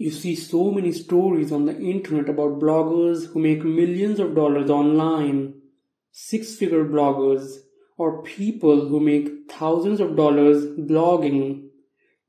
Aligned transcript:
You 0.00 0.12
see 0.12 0.36
so 0.36 0.70
many 0.70 0.92
stories 0.92 1.50
on 1.50 1.64
the 1.64 1.76
internet 1.76 2.28
about 2.28 2.60
bloggers 2.60 3.26
who 3.26 3.40
make 3.40 3.64
millions 3.64 4.20
of 4.20 4.32
dollars 4.32 4.70
online, 4.70 5.54
six 6.12 6.54
figure 6.54 6.84
bloggers, 6.84 7.56
or 7.96 8.22
people 8.22 8.88
who 8.88 9.00
make 9.00 9.50
thousands 9.50 9.98
of 9.98 10.14
dollars 10.14 10.66
blogging. 10.66 11.70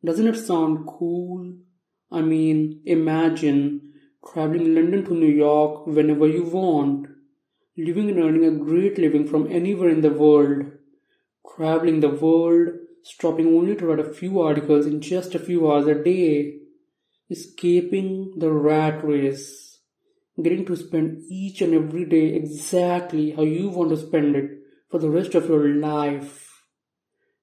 Doesn't 0.04 0.26
it 0.26 0.38
sound 0.38 0.88
cool? 0.88 1.58
I 2.12 2.22
mean, 2.22 2.82
imagine 2.86 3.94
traveling 4.34 4.74
London 4.74 5.06
to 5.06 5.14
New 5.14 5.28
York 5.28 5.86
whenever 5.86 6.28
you 6.28 6.46
want, 6.46 7.06
living 7.78 8.10
and 8.10 8.18
earning 8.18 8.46
a 8.46 8.66
great 8.66 8.98
living 8.98 9.28
from 9.28 9.46
anywhere 9.46 9.90
in 9.90 10.02
the 10.02 10.10
world, 10.10 10.72
traveling 11.56 12.00
the 12.00 12.10
world, 12.10 12.70
stopping 13.04 13.56
only 13.56 13.76
to 13.76 13.86
write 13.86 14.00
a 14.00 14.12
few 14.12 14.42
articles 14.42 14.88
in 14.88 15.02
just 15.02 15.36
a 15.36 15.40
few 15.40 15.72
hours 15.72 15.86
a 15.86 15.94
day 15.94 16.62
escaping 17.30 18.34
the 18.38 18.52
rat 18.52 19.04
race, 19.04 19.80
getting 20.42 20.66
to 20.66 20.76
spend 20.76 21.24
each 21.30 21.62
and 21.62 21.74
every 21.74 22.06
day 22.06 22.34
exactly 22.36 23.32
how 23.32 23.44
you 23.44 23.70
want 23.70 23.90
to 23.90 23.98
spend 23.98 24.36
it 24.36 24.52
for 24.90 25.00
the 25.00 25.10
rest 25.10 25.36
of 25.36 25.48
your 25.48 25.68
life, 25.76 26.64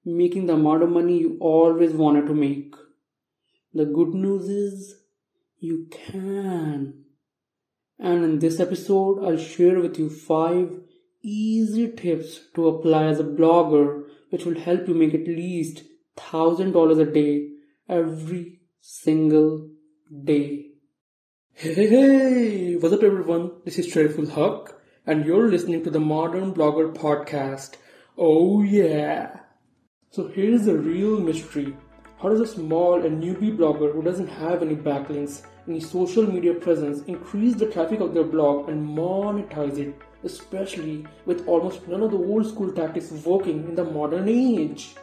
making 0.03 0.47
the 0.47 0.53
amount 0.53 0.83
of 0.83 0.89
money 0.89 1.19
you 1.19 1.37
always 1.39 1.93
wanted 1.93 2.25
to 2.27 2.33
make. 2.33 2.73
The 3.73 3.85
good 3.85 4.09
news 4.09 4.49
is 4.49 4.95
you 5.59 5.87
can. 5.91 7.05
And 7.99 8.23
in 8.23 8.39
this 8.39 8.59
episode, 8.59 9.23
I'll 9.23 9.37
share 9.37 9.79
with 9.79 9.97
you 9.97 10.09
five 10.09 10.69
easy 11.23 11.91
tips 11.91 12.39
to 12.55 12.67
apply 12.67 13.05
as 13.05 13.19
a 13.19 13.23
blogger, 13.23 14.03
which 14.29 14.45
will 14.45 14.59
help 14.59 14.87
you 14.87 14.93
make 14.93 15.13
at 15.13 15.27
least 15.27 15.83
$1,000 16.17 17.01
a 17.01 17.11
day 17.11 17.49
every 17.89 18.59
single 18.81 19.69
day. 20.07 20.67
Hey, 21.53 21.73
hey, 21.73 21.87
hey! 21.87 22.75
What's 22.77 22.93
up, 22.93 23.03
everyone? 23.03 23.51
This 23.65 23.77
is 23.77 23.87
Shariful 23.87 24.29
Huck, 24.29 24.79
and 25.05 25.25
you're 25.25 25.49
listening 25.49 25.83
to 25.83 25.89
the 25.89 25.99
Modern 25.99 26.53
Blogger 26.53 26.93
Podcast. 26.93 27.75
Oh, 28.17 28.63
yeah! 28.63 29.41
So, 30.11 30.29
here's 30.29 30.63
the 30.63 30.77
real 30.77 31.19
mystery 31.19 31.75
How 32.21 32.29
does 32.29 32.39
a 32.39 32.47
small 32.47 33.05
and 33.05 33.21
newbie 33.21 33.57
blogger 33.57 33.91
who 33.91 34.01
doesn't 34.01 34.27
have 34.27 34.61
any 34.61 34.77
backlinks, 34.77 35.41
any 35.67 35.81
social 35.81 36.25
media 36.25 36.53
presence, 36.53 37.01
increase 37.07 37.55
the 37.55 37.69
traffic 37.69 37.99
of 37.99 38.13
their 38.13 38.23
blog 38.23 38.69
and 38.69 38.87
monetize 38.87 39.77
it, 39.77 39.93
especially 40.23 41.05
with 41.25 41.45
almost 41.49 41.85
none 41.85 42.01
of 42.01 42.11
the 42.11 42.17
old 42.17 42.47
school 42.47 42.71
tactics 42.71 43.11
working 43.11 43.65
in 43.67 43.75
the 43.75 43.83
modern 43.83 44.29
age? 44.29 44.95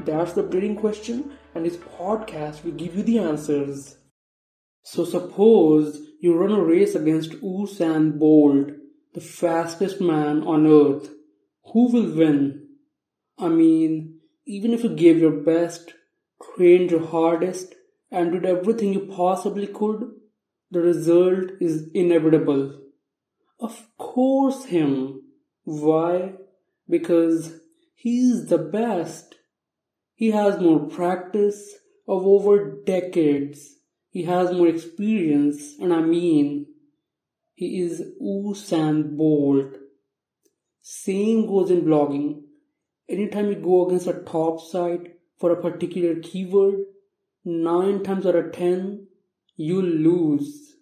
That's 0.00 0.32
the 0.32 0.42
brilliant 0.42 0.80
question, 0.80 1.30
and 1.54 1.64
this 1.64 1.76
podcast 1.76 2.64
will 2.64 2.72
give 2.72 2.96
you 2.96 3.04
the 3.04 3.20
answers. 3.20 3.97
So 4.82 5.04
suppose 5.04 6.00
you 6.20 6.36
run 6.36 6.52
a 6.52 6.62
race 6.62 6.94
against 6.94 7.32
Usain 7.42 8.18
Bolt, 8.18 8.70
the 9.14 9.20
fastest 9.20 10.00
man 10.00 10.42
on 10.42 10.66
earth. 10.66 11.10
Who 11.72 11.92
will 11.92 12.14
win? 12.14 12.68
I 13.38 13.48
mean, 13.48 14.20
even 14.46 14.72
if 14.72 14.82
you 14.82 14.90
gave 14.90 15.18
your 15.18 15.42
best, 15.42 15.94
trained 16.54 16.90
your 16.90 17.06
hardest, 17.06 17.74
and 18.10 18.32
did 18.32 18.46
everything 18.46 18.92
you 18.92 19.06
possibly 19.14 19.66
could, 19.66 20.10
the 20.70 20.80
result 20.80 21.50
is 21.60 21.88
inevitable. 21.94 22.80
Of 23.60 23.86
course, 23.98 24.64
him. 24.66 25.22
Why? 25.64 26.34
Because 26.88 27.60
he's 27.94 28.46
the 28.46 28.58
best. 28.58 29.34
He 30.14 30.30
has 30.30 30.60
more 30.60 30.86
practice 30.86 31.74
of 32.08 32.26
over 32.26 32.80
decades 32.84 33.77
he 34.18 34.24
has 34.24 34.50
more 34.50 34.66
experience, 34.66 35.76
and 35.78 35.94
I 35.94 36.00
mean, 36.00 36.66
he 37.54 37.82
is 37.82 38.02
Usain 38.20 39.16
Bolt. 39.16 39.76
Same 40.82 41.46
goes 41.46 41.70
in 41.70 41.82
blogging. 41.82 42.40
Anytime 43.08 43.46
you 43.50 43.54
go 43.54 43.86
against 43.86 44.08
a 44.08 44.14
top 44.14 44.60
site 44.60 45.20
for 45.38 45.52
a 45.52 45.62
particular 45.62 46.16
keyword, 46.16 46.80
9 47.44 48.02
times 48.02 48.26
out 48.26 48.34
of 48.34 48.50
10, 48.50 49.06
you'll 49.54 49.84
lose. 49.84 50.74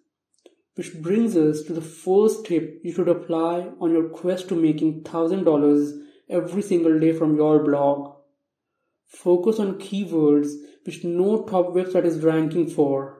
Which 0.73 0.99
brings 0.99 1.37
us 1.37 1.61
to 1.65 1.73
the 1.73 1.81
first 1.81 2.43
tip 2.47 2.81
you 2.83 2.91
should 2.91 3.07
apply 3.07 3.69
on 3.79 3.91
your 3.91 4.09
quest 4.09 4.49
to 4.49 4.55
making 4.55 5.03
$1000 5.03 6.01
every 6.27 6.63
single 6.63 6.99
day 6.99 7.13
from 7.13 7.35
your 7.35 7.63
blog. 7.63 8.15
Focus 9.05 9.59
on 9.59 9.77
keywords 9.77 10.53
which 10.85 11.03
no 11.03 11.43
top 11.43 11.67
website 11.75 12.05
is 12.05 12.23
ranking 12.23 12.67
for. 12.67 13.16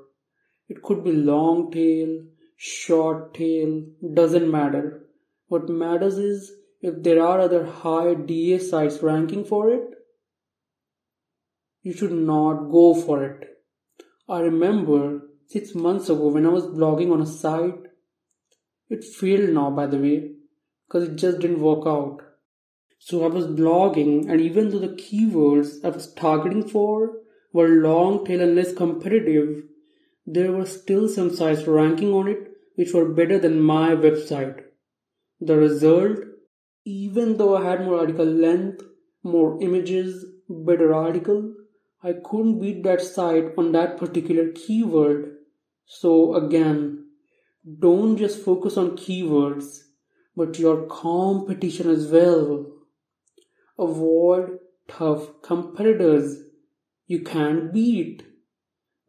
It 0.69 0.81
could 0.81 1.03
be 1.03 1.11
long 1.11 1.71
tail, 1.71 2.23
short 2.55 3.33
tail, 3.33 3.85
doesn't 4.13 4.51
matter. 4.51 5.05
What 5.47 5.69
matters 5.69 6.17
is 6.17 6.51
if 6.81 7.01
there 7.03 7.23
are 7.23 7.39
other 7.39 7.65
high 7.65 8.13
DA 8.13 8.59
sites 8.59 9.01
ranking 9.01 9.45
for 9.45 9.69
it, 9.69 9.89
you 11.81 11.93
should 11.93 12.11
not 12.11 12.69
go 12.69 12.93
for 12.93 13.23
it. 13.23 13.47
I 14.27 14.41
remember 14.41 15.21
six 15.47 15.73
months 15.73 16.09
ago 16.09 16.27
when 16.27 16.45
I 16.45 16.49
was 16.49 16.65
blogging 16.65 17.13
on 17.13 17.21
a 17.21 17.25
site, 17.25 17.87
it 18.89 19.03
failed 19.03 19.51
now 19.51 19.71
by 19.71 19.87
the 19.87 19.97
way, 19.97 20.31
because 20.87 21.07
it 21.07 21.15
just 21.15 21.39
didn't 21.39 21.61
work 21.61 21.87
out. 21.87 22.19
So 22.99 23.23
I 23.23 23.27
was 23.27 23.47
blogging, 23.47 24.29
and 24.29 24.41
even 24.41 24.69
though 24.69 24.79
the 24.79 24.89
keywords 24.89 25.85
I 25.85 25.89
was 25.89 26.13
targeting 26.13 26.67
for 26.67 27.13
were 27.53 27.67
long 27.67 28.25
tail 28.25 28.41
and 28.41 28.55
less 28.55 28.73
competitive, 28.73 29.63
there 30.27 30.51
were 30.51 30.65
still 30.65 31.07
some 31.07 31.33
sites 31.33 31.65
ranking 31.65 32.13
on 32.13 32.27
it 32.27 32.51
which 32.75 32.93
were 32.93 33.07
better 33.09 33.39
than 33.39 33.59
my 33.59 33.95
website. 33.95 34.61
The 35.39 35.55
result, 35.57 36.19
even 36.85 37.37
though 37.37 37.55
I 37.57 37.63
had 37.63 37.85
more 37.85 37.99
article 37.99 38.25
length, 38.25 38.83
more 39.23 39.57
images, 39.61 40.25
better 40.49 40.93
article, 40.93 41.55
I 42.03 42.13
couldn't 42.23 42.59
beat 42.59 42.83
that 42.83 43.01
site 43.01 43.53
on 43.57 43.71
that 43.71 43.97
particular 43.97 44.51
keyword. 44.51 45.37
So 45.85 46.35
again, 46.35 47.05
don't 47.79 48.17
just 48.17 48.43
focus 48.43 48.77
on 48.77 48.97
keywords, 48.97 49.79
but 50.35 50.59
your 50.59 50.85
competition 50.87 51.89
as 51.89 52.07
well. 52.07 52.65
Avoid 53.79 54.59
tough 54.87 55.41
competitors 55.41 56.43
you 57.07 57.21
can't 57.21 57.73
beat. 57.73 58.23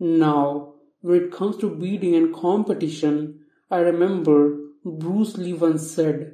Now, 0.01 0.75
when 1.01 1.23
it 1.23 1.33
comes 1.33 1.57
to 1.59 1.75
beating 1.75 2.15
and 2.17 2.35
competition, 2.35 3.41
I 3.71 3.79
remember 3.79 4.59
Bruce 4.85 5.37
Lee 5.37 5.53
once 5.53 5.91
said, 5.91 6.33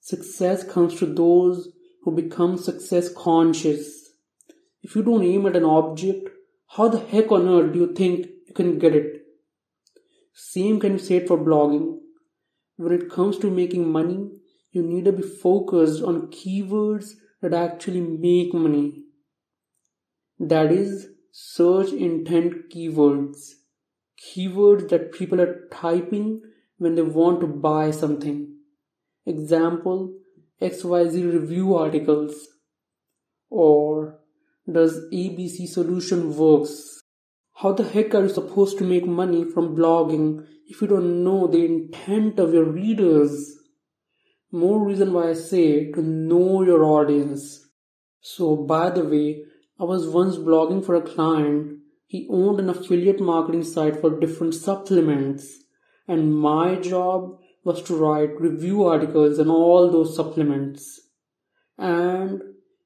Success 0.00 0.62
comes 0.64 0.96
to 0.98 1.06
those 1.06 1.70
who 2.02 2.14
become 2.14 2.56
success 2.56 3.12
conscious. 3.12 4.10
If 4.82 4.94
you 4.94 5.02
don't 5.02 5.24
aim 5.24 5.46
at 5.46 5.56
an 5.56 5.64
object, 5.64 6.28
how 6.68 6.88
the 6.88 7.00
heck 7.00 7.32
on 7.32 7.48
earth 7.48 7.72
do 7.72 7.80
you 7.80 7.94
think 7.94 8.26
you 8.46 8.54
can 8.54 8.78
get 8.78 8.94
it? 8.94 9.22
Same 10.34 10.78
can 10.78 10.96
be 10.96 11.02
said 11.02 11.26
for 11.26 11.38
blogging. 11.38 11.98
When 12.76 12.92
it 12.92 13.10
comes 13.10 13.38
to 13.38 13.50
making 13.50 13.90
money, 13.90 14.30
you 14.70 14.82
need 14.82 15.06
to 15.06 15.12
be 15.12 15.22
focused 15.22 16.02
on 16.02 16.30
keywords 16.30 17.12
that 17.40 17.54
actually 17.54 18.00
make 18.00 18.52
money. 18.52 19.04
That 20.38 20.70
is, 20.70 21.08
search 21.32 21.92
intent 21.92 22.70
keywords 22.70 23.54
keywords 24.24 24.88
that 24.88 25.12
people 25.12 25.40
are 25.40 25.68
typing 25.70 26.42
when 26.78 26.94
they 26.94 27.02
want 27.02 27.40
to 27.40 27.46
buy 27.46 27.90
something. 27.90 28.56
Example 29.26 30.14
XYZ 30.60 31.32
review 31.32 31.74
articles 31.74 32.48
or 33.50 34.20
does 34.70 35.00
ABC 35.12 35.68
solution 35.68 36.36
works? 36.36 37.00
How 37.56 37.72
the 37.72 37.84
heck 37.88 38.14
are 38.14 38.22
you 38.22 38.28
supposed 38.28 38.78
to 38.78 38.84
make 38.84 39.06
money 39.06 39.44
from 39.44 39.76
blogging 39.76 40.46
if 40.66 40.80
you 40.80 40.88
don't 40.88 41.22
know 41.22 41.46
the 41.46 41.64
intent 41.64 42.38
of 42.38 42.52
your 42.52 42.64
readers? 42.64 43.56
More 44.50 44.84
reason 44.84 45.12
why 45.12 45.30
I 45.30 45.34
say 45.34 45.90
to 45.92 46.02
know 46.02 46.62
your 46.62 46.84
audience. 46.84 47.68
So, 48.20 48.56
by 48.56 48.90
the 48.90 49.04
way, 49.04 49.44
I 49.78 49.84
was 49.84 50.08
once 50.08 50.36
blogging 50.36 50.84
for 50.84 50.94
a 50.94 51.02
client 51.02 51.78
he 52.06 52.28
owned 52.30 52.60
an 52.60 52.68
affiliate 52.68 53.20
marketing 53.20 53.64
site 53.64 54.00
for 54.00 54.18
different 54.20 54.54
supplements, 54.54 55.64
and 56.06 56.36
my 56.36 56.76
job 56.76 57.38
was 57.64 57.82
to 57.82 57.96
write 57.96 58.40
review 58.40 58.84
articles 58.84 59.38
on 59.38 59.48
all 59.48 59.90
those 59.90 60.14
supplements. 60.14 61.00
And 61.78 62.42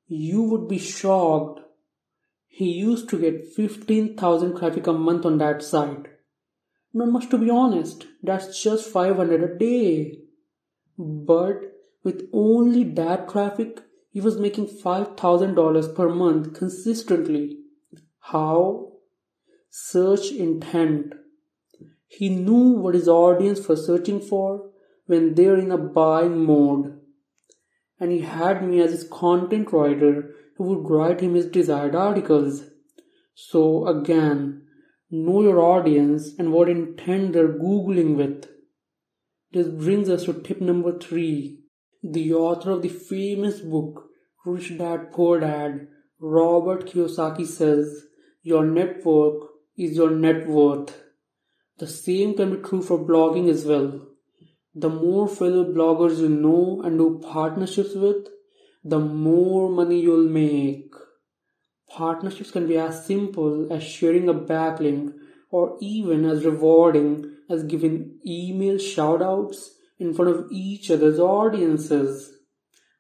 you 0.07 0.43
would 0.43 0.69
be 0.69 0.79
shocked. 0.79 1.61
He 2.47 2.71
used 2.73 3.09
to 3.11 3.19
get 3.21 3.53
15,000 3.55 4.57
traffic 4.57 4.87
a 4.87 4.93
month 4.93 5.27
on 5.27 5.39
that 5.39 5.63
site. 5.63 6.07
Not 6.95 7.09
much 7.09 7.29
to 7.31 7.39
be 7.39 7.51
honest, 7.51 8.07
that's 8.23 8.63
just 8.63 8.91
500 8.91 9.43
a 9.43 9.59
day. 9.59 10.21
But 10.97 11.61
with 12.03 12.29
only 12.33 12.85
that 12.85 13.29
traffic, 13.29 13.83
he 14.11 14.21
was 14.21 14.39
making 14.39 14.67
$5,000 14.67 15.95
per 15.95 16.09
month 16.09 16.55
consistently. 16.55 17.59
How? 18.21 18.93
Search 19.71 20.33
intent. 20.33 21.15
He 22.07 22.29
knew 22.29 22.71
what 22.71 22.95
his 22.95 23.09
audience 23.09 23.67
was 23.69 23.87
searching 23.87 24.21
for 24.21 24.71
when 25.07 25.35
they're 25.35 25.59
in 25.59 25.73
a 25.73 25.79
buying 25.79 26.45
mode. 26.45 26.99
And 28.01 28.13
he 28.13 28.21
had 28.21 28.67
me 28.67 28.81
as 28.81 28.93
his 28.93 29.09
content 29.11 29.73
writer 29.73 30.35
who 30.57 30.65
would 30.65 30.91
write 30.91 31.21
him 31.21 31.35
his 31.35 31.47
desired 31.47 31.95
articles. 31.95 32.65
So 33.35 33.87
again, 33.87 34.63
know 35.11 35.43
your 35.43 35.61
audience 35.61 36.33
and 36.39 36.53
what 36.53 36.69
intent 36.69 37.33
they're 37.33 37.49
Googling 37.49 38.17
with. 38.17 38.49
This 39.53 39.69
brings 39.69 40.09
us 40.11 40.25
to 40.25 40.35
tip 40.35 40.61
number 40.61 40.99
three. 40.99 41.61
The 42.03 42.35
author 42.35 42.73
of 42.73 42.83
the 42.83 42.89
famous 42.89 43.61
book 43.61 44.05
Rich 44.45 44.79
Dad 44.79 45.13
Poor 45.13 45.41
Dad, 45.41 45.89
Robert 46.21 46.87
Kiyosaki 46.87 47.47
says, 47.47 48.07
Your 48.43 48.65
network 48.65 49.48
is 49.79 49.97
your 49.97 50.11
net 50.11 50.47
worth. 50.49 51.01
The 51.79 51.87
same 51.87 52.35
can 52.35 52.57
be 52.57 52.63
true 52.69 52.83
for 52.83 52.99
blogging 52.99 53.49
as 53.49 53.65
well. 53.65 54.09
The 54.75 54.89
more 54.89 55.29
fellow 55.29 55.65
bloggers 55.65 56.19
you 56.19 56.29
know 56.29 56.83
and 56.85 56.99
do 56.99 57.21
partnerships 57.23 57.95
with, 57.95 58.29
the 58.85 58.99
more 58.99 59.71
money 59.71 60.01
you'll 60.01 60.29
make. 60.29 60.93
Partnerships 61.89 62.51
can 62.51 62.67
be 62.67 62.77
as 62.77 63.07
simple 63.07 63.73
as 63.73 63.83
sharing 63.83 64.29
a 64.29 64.35
backlink 64.35 65.15
or 65.51 65.79
even 65.81 66.25
as 66.25 66.45
rewarding 66.45 67.37
as 67.49 67.63
giving 67.65 68.19
email 68.27 68.75
shoutouts 68.75 69.57
in 69.99 70.13
front 70.13 70.31
of 70.35 70.49
each 70.51 70.91
other's 70.91 71.19
audiences. 71.19 72.33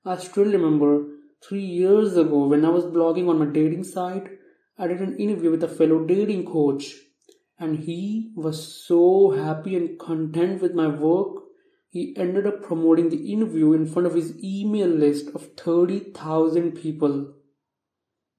I 0.05 0.17
still 0.17 0.47
remember 0.47 1.07
three 1.47 1.65
years 1.65 2.17
ago 2.17 2.47
when 2.47 2.65
I 2.65 2.71
was 2.71 2.85
blogging 2.85 3.29
on 3.29 3.39
my 3.39 3.47
dating 3.47 3.85
site, 3.85 4.29
I 4.79 4.87
did 4.87 5.01
an 5.01 5.17
interview 5.19 5.51
with 5.51 5.65
a 5.65 5.69
fellow 5.69 6.05
dating 6.05 6.47
coach, 6.47 6.95
and 7.59 7.81
he 7.81 8.33
was 8.37 8.85
so 8.87 9.31
happy 9.31 9.75
and 9.75 9.99
content 9.99 10.63
with 10.63 10.73
my 10.73 10.87
work. 10.87 11.43
He 11.91 12.15
ended 12.17 12.47
up 12.47 12.63
promoting 12.63 13.09
the 13.09 13.33
interview 13.33 13.73
in 13.73 13.87
front 13.87 14.07
of 14.07 14.15
his 14.15 14.33
email 14.43 14.87
list 14.87 15.31
of 15.35 15.49
30,000 15.57 16.73
people. 16.73 17.35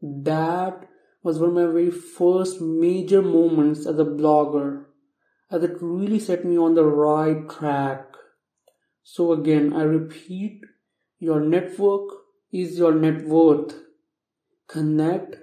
That 0.01 0.87
was 1.23 1.39
one 1.39 1.49
of 1.49 1.55
my 1.55 1.65
very 1.65 1.91
first 1.91 2.61
major 2.61 3.21
moments 3.21 3.85
as 3.85 3.99
a 3.99 4.05
blogger, 4.05 4.85
as 5.51 5.63
it 5.63 5.81
really 5.81 6.19
set 6.19 6.45
me 6.45 6.57
on 6.57 6.75
the 6.75 6.85
right 6.85 7.49
track. 7.49 8.05
So, 9.03 9.33
again, 9.33 9.73
I 9.73 9.81
repeat 9.81 10.61
your 11.17 11.41
network 11.41 12.11
is 12.53 12.77
your 12.77 12.95
net 12.95 13.25
worth. 13.25 13.75
Connect, 14.67 15.35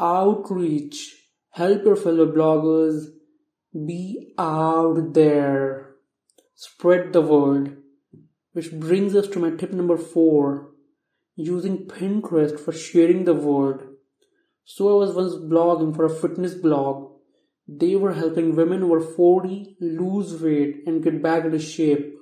outreach, 0.00 1.14
help 1.50 1.84
your 1.84 1.96
fellow 1.96 2.26
bloggers, 2.26 3.06
be 3.86 4.32
out 4.38 5.14
there, 5.14 5.94
spread 6.54 7.12
the 7.12 7.20
word. 7.20 7.76
Which 8.52 8.72
brings 8.72 9.14
us 9.14 9.28
to 9.28 9.38
my 9.38 9.50
tip 9.50 9.72
number 9.72 9.96
four 9.96 10.70
using 11.36 11.86
Pinterest 11.86 12.58
for 12.58 12.72
sharing 12.72 13.24
the 13.24 13.34
word. 13.34 13.86
So 14.64 14.88
I 14.88 14.94
was 15.04 15.14
once 15.14 15.34
blogging 15.34 15.94
for 15.94 16.04
a 16.04 16.10
fitness 16.10 16.54
blog. 16.54 17.12
They 17.68 17.94
were 17.96 18.14
helping 18.14 18.56
women 18.56 18.82
over 18.82 19.00
40 19.00 19.76
lose 19.80 20.42
weight 20.42 20.82
and 20.86 21.02
get 21.02 21.22
back 21.22 21.44
into 21.44 21.60
shape. 21.60 22.16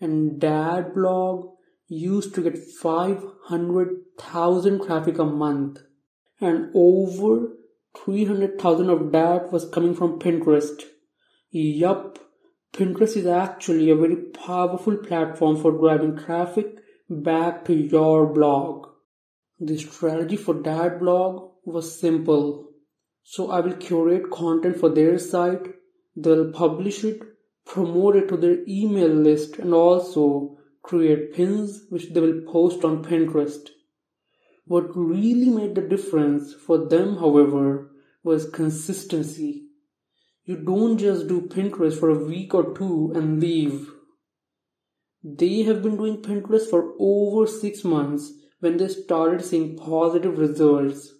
And 0.00 0.40
that 0.40 0.94
blog 0.94 1.50
used 1.86 2.34
to 2.34 2.42
get 2.42 2.58
500,000 2.58 4.84
traffic 4.84 5.18
a 5.18 5.24
month. 5.24 5.83
And 6.44 6.70
over 6.74 7.52
300,000 7.96 8.90
of 8.90 9.12
that 9.12 9.50
was 9.50 9.68
coming 9.70 9.94
from 9.94 10.18
Pinterest. 10.18 10.82
Yup, 11.50 12.18
Pinterest 12.74 13.16
is 13.16 13.26
actually 13.26 13.88
a 13.88 13.96
very 13.96 14.16
powerful 14.16 14.98
platform 14.98 15.56
for 15.56 15.72
driving 15.72 16.18
traffic 16.18 16.66
back 17.08 17.64
to 17.64 17.74
your 17.74 18.26
blog. 18.26 18.88
The 19.58 19.78
strategy 19.78 20.36
for 20.36 20.54
that 20.54 20.98
blog 20.98 21.52
was 21.64 21.98
simple. 21.98 22.68
So 23.22 23.50
I 23.50 23.60
will 23.60 23.76
curate 23.76 24.30
content 24.30 24.76
for 24.78 24.90
their 24.90 25.18
site, 25.18 25.66
they'll 26.14 26.52
publish 26.52 27.04
it, 27.04 27.22
promote 27.64 28.16
it 28.16 28.28
to 28.28 28.36
their 28.36 28.58
email 28.68 29.08
list, 29.08 29.58
and 29.58 29.72
also 29.72 30.58
create 30.82 31.32
pins 31.32 31.86
which 31.88 32.12
they 32.12 32.20
will 32.20 32.42
post 32.42 32.84
on 32.84 33.02
Pinterest. 33.02 33.70
What 34.66 34.96
really 34.96 35.50
made 35.50 35.74
the 35.74 35.82
difference 35.82 36.54
for 36.54 36.86
them, 36.88 37.18
however, 37.18 37.90
was 38.22 38.48
consistency. 38.48 39.66
You 40.44 40.56
don't 40.56 40.96
just 40.96 41.28
do 41.28 41.42
Pinterest 41.42 41.98
for 41.98 42.08
a 42.08 42.24
week 42.24 42.54
or 42.54 42.74
two 42.74 43.12
and 43.14 43.40
leave. 43.40 43.90
They 45.22 45.62
have 45.64 45.82
been 45.82 45.96
doing 45.96 46.22
Pinterest 46.22 46.68
for 46.68 46.94
over 46.98 47.46
six 47.46 47.84
months 47.84 48.32
when 48.60 48.78
they 48.78 48.88
started 48.88 49.44
seeing 49.44 49.76
positive 49.76 50.38
results. 50.38 51.12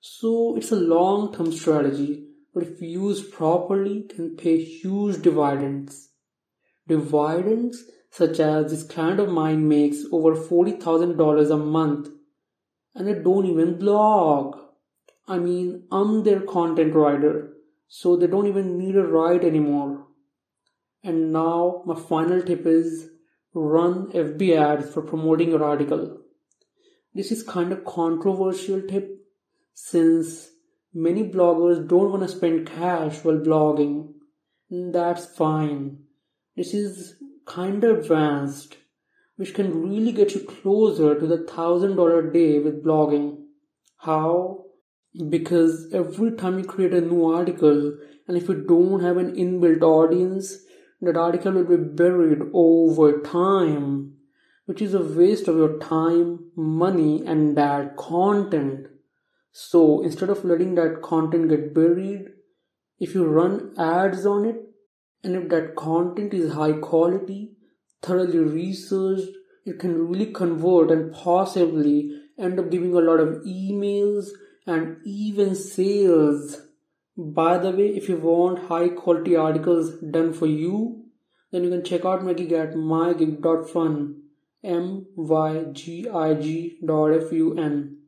So 0.00 0.56
it's 0.56 0.70
a 0.70 0.76
long 0.76 1.34
term 1.34 1.50
strategy, 1.50 2.28
but 2.54 2.62
if 2.62 2.80
used 2.80 3.32
properly, 3.32 4.02
can 4.02 4.36
pay 4.36 4.62
huge 4.62 5.22
dividends. 5.22 6.10
Dividends 6.86 7.84
such 8.10 8.38
as 8.38 8.70
this 8.70 8.84
client 8.84 9.18
of 9.18 9.28
mine 9.28 9.66
makes 9.66 10.04
over 10.12 10.36
$40,000 10.36 11.50
a 11.50 11.56
month 11.56 12.08
and 12.96 13.06
they 13.06 13.14
don't 13.14 13.46
even 13.46 13.78
blog. 13.78 14.58
I 15.28 15.38
mean, 15.38 15.84
I'm 15.92 16.24
their 16.24 16.40
content 16.40 16.94
writer, 16.94 17.52
so 17.86 18.16
they 18.16 18.26
don't 18.26 18.46
even 18.46 18.78
need 18.78 18.96
a 18.96 19.06
write 19.06 19.44
anymore. 19.44 20.06
And 21.04 21.32
now, 21.32 21.82
my 21.84 21.94
final 21.94 22.42
tip 22.42 22.66
is 22.66 23.10
run 23.54 24.10
FB 24.12 24.56
ads 24.56 24.90
for 24.90 25.02
promoting 25.02 25.50
your 25.50 25.62
article. 25.62 26.18
This 27.14 27.30
is 27.30 27.42
kind 27.42 27.70
of 27.72 27.84
controversial 27.84 28.82
tip 28.82 29.10
since 29.74 30.50
many 30.92 31.22
bloggers 31.22 31.86
don't 31.86 32.10
want 32.10 32.22
to 32.22 32.28
spend 32.28 32.66
cash 32.66 33.22
while 33.22 33.38
blogging. 33.38 34.14
That's 34.70 35.26
fine. 35.26 35.98
This 36.56 36.72
is 36.72 37.16
kind 37.44 37.84
of 37.84 37.98
advanced, 37.98 38.78
which 39.36 39.54
can 39.54 39.82
really 39.82 40.12
get 40.12 40.34
you 40.34 40.40
closer 40.40 41.18
to 41.18 41.26
the 41.26 41.44
thousand 41.44 41.96
dollar 41.96 42.30
day 42.30 42.58
with 42.58 42.84
blogging. 42.84 43.42
How? 43.98 44.64
Because 45.28 45.92
every 45.92 46.32
time 46.32 46.58
you 46.58 46.64
create 46.64 46.92
a 46.92 47.00
new 47.00 47.24
article, 47.26 47.96
and 48.28 48.36
if 48.36 48.48
you 48.48 48.64
don't 48.66 49.00
have 49.00 49.16
an 49.16 49.34
inbuilt 49.34 49.82
audience, 49.82 50.58
that 51.00 51.16
article 51.16 51.52
will 51.52 51.64
be 51.64 51.76
buried 51.76 52.40
over 52.52 53.20
time, 53.20 54.14
which 54.64 54.82
is 54.82 54.94
a 54.94 55.02
waste 55.02 55.48
of 55.48 55.56
your 55.56 55.78
time, 55.78 56.50
money, 56.56 57.22
and 57.26 57.56
that 57.56 57.96
content. 57.96 58.86
So 59.52 60.02
instead 60.02 60.30
of 60.30 60.44
letting 60.44 60.74
that 60.74 61.02
content 61.02 61.48
get 61.48 61.74
buried, 61.74 62.26
if 62.98 63.14
you 63.14 63.26
run 63.26 63.74
ads 63.78 64.26
on 64.26 64.46
it, 64.46 64.56
and 65.22 65.36
if 65.36 65.48
that 65.50 65.76
content 65.76 66.34
is 66.34 66.52
high 66.52 66.72
quality, 66.72 67.52
thoroughly 68.02 68.38
researched, 68.38 69.30
it 69.64 69.78
can 69.78 70.08
really 70.08 70.32
convert 70.32 70.90
and 70.90 71.12
possibly 71.12 72.20
end 72.38 72.58
up 72.60 72.70
giving 72.70 72.94
a 72.94 73.00
lot 73.00 73.20
of 73.20 73.42
emails 73.44 74.28
and 74.66 74.98
even 75.04 75.54
sales. 75.54 76.62
By 77.16 77.58
the 77.58 77.70
way, 77.70 77.88
if 77.88 78.08
you 78.08 78.16
want 78.18 78.68
high 78.68 78.90
quality 78.90 79.34
articles 79.36 79.98
done 80.00 80.32
for 80.32 80.46
you, 80.46 81.04
then 81.50 81.64
you 81.64 81.70
can 81.70 81.84
check 81.84 82.04
out 82.04 82.24
my 82.24 82.34
gig 82.34 82.52
at 82.52 82.74
mygig.fun. 82.74 84.22
M-Y-G-I-G 84.64 86.48
dot 86.84 87.12
F-U-N. 87.12 87.98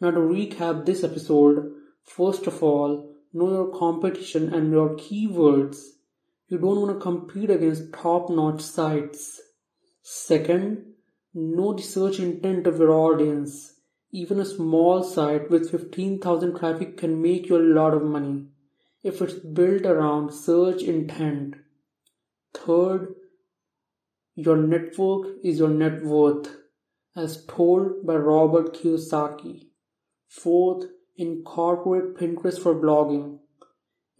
Now 0.00 0.10
to 0.10 0.20
recap 0.20 0.86
this 0.86 1.04
episode, 1.04 1.72
first 2.04 2.46
of 2.46 2.62
all, 2.62 3.14
know 3.34 3.50
your 3.50 3.78
competition 3.78 4.54
and 4.54 4.72
your 4.72 4.96
keywords. 4.96 5.99
You 6.50 6.58
don't 6.58 6.80
want 6.80 6.98
to 6.98 7.00
compete 7.00 7.48
against 7.48 7.92
top 7.92 8.28
notch 8.28 8.60
sites. 8.60 9.40
Second, 10.02 10.94
know 11.32 11.74
the 11.74 11.82
search 11.82 12.18
intent 12.18 12.66
of 12.66 12.80
your 12.80 12.90
audience. 12.90 13.74
Even 14.10 14.40
a 14.40 14.44
small 14.44 15.04
site 15.04 15.48
with 15.48 15.70
15,000 15.70 16.58
traffic 16.58 16.96
can 16.96 17.22
make 17.22 17.48
you 17.48 17.56
a 17.56 17.70
lot 17.78 17.94
of 17.94 18.02
money 18.02 18.46
if 19.04 19.22
it's 19.22 19.34
built 19.34 19.82
around 19.82 20.32
search 20.32 20.82
intent. 20.82 21.54
Third, 22.52 23.14
your 24.34 24.56
network 24.56 25.28
is 25.44 25.60
your 25.60 25.68
net 25.68 26.02
worth, 26.02 26.48
as 27.14 27.46
told 27.46 28.04
by 28.04 28.16
Robert 28.16 28.74
Kiyosaki. 28.74 29.68
Fourth, 30.26 30.86
incorporate 31.16 32.16
Pinterest 32.16 32.60
for 32.60 32.74
blogging. 32.74 33.38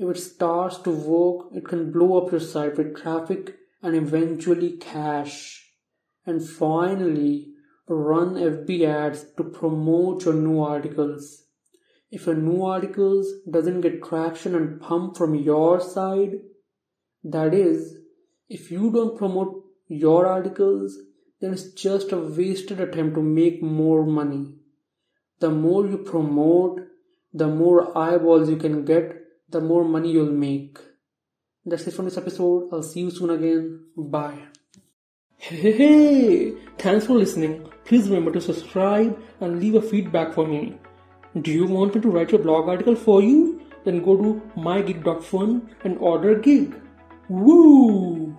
If 0.00 0.08
it 0.08 0.18
starts 0.18 0.78
to 0.78 0.90
work, 0.90 1.48
it 1.54 1.66
can 1.66 1.92
blow 1.92 2.16
up 2.16 2.30
your 2.30 2.40
site 2.40 2.78
with 2.78 2.96
traffic 2.96 3.56
and 3.82 3.94
eventually 3.94 4.78
cash. 4.78 5.74
And 6.24 6.42
finally, 6.42 7.52
run 7.86 8.36
FB 8.36 8.86
ads 8.86 9.26
to 9.36 9.44
promote 9.44 10.24
your 10.24 10.32
new 10.32 10.62
articles. 10.62 11.42
If 12.10 12.24
your 12.24 12.34
new 12.34 12.64
articles 12.64 13.30
doesn't 13.50 13.82
get 13.82 14.02
traction 14.02 14.54
and 14.54 14.80
pump 14.80 15.18
from 15.18 15.34
your 15.34 15.80
side, 15.80 16.36
That 17.22 17.52
is, 17.52 17.98
if 18.48 18.70
you 18.70 18.90
don't 18.90 19.18
promote 19.18 19.62
your 19.88 20.26
articles, 20.26 20.96
then 21.40 21.52
it's 21.52 21.72
just 21.72 22.12
a 22.12 22.18
wasted 22.18 22.80
attempt 22.80 23.16
to 23.16 23.22
make 23.22 23.62
more 23.62 24.06
money. 24.06 24.54
The 25.40 25.50
more 25.50 25.86
you 25.86 25.98
promote, 25.98 26.80
the 27.34 27.48
more 27.48 27.96
eyeballs 27.98 28.48
you 28.48 28.56
can 28.56 28.86
get, 28.86 29.19
the 29.50 29.60
more 29.60 29.84
money 29.84 30.12
you'll 30.12 30.32
make. 30.32 30.78
That's 31.64 31.86
it 31.86 31.94
from 31.94 32.06
this 32.06 32.16
episode. 32.16 32.68
I'll 32.72 32.82
see 32.82 33.00
you 33.00 33.10
soon 33.10 33.30
again. 33.30 33.84
Bye. 33.96 34.38
Hey, 35.36 35.72
hey, 35.72 36.52
thanks 36.78 37.06
for 37.06 37.14
listening. 37.14 37.66
Please 37.84 38.08
remember 38.08 38.30
to 38.32 38.40
subscribe 38.40 39.18
and 39.40 39.58
leave 39.58 39.74
a 39.74 39.82
feedback 39.82 40.34
for 40.34 40.46
me. 40.46 40.78
Do 41.40 41.50
you 41.50 41.66
want 41.66 41.94
me 41.94 42.00
to 42.00 42.10
write 42.10 42.30
your 42.30 42.42
blog 42.42 42.68
article 42.68 42.94
for 42.94 43.22
you? 43.22 43.60
Then 43.84 44.02
go 44.02 44.16
to 44.16 44.42
mygig.fun 44.56 45.76
and 45.84 45.98
order 45.98 46.32
a 46.32 46.40
gig. 46.40 46.74
Woo! 47.28 48.36